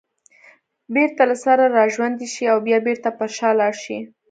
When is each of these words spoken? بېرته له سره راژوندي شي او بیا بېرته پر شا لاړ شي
بېرته 0.93 1.21
له 1.29 1.35
سره 1.43 1.63
راژوندي 1.79 2.27
شي 2.33 2.43
او 2.53 2.57
بیا 2.65 2.77
بېرته 2.87 3.09
پر 3.17 3.29
شا 3.37 3.49
لاړ 3.59 3.73
شي 3.83 3.97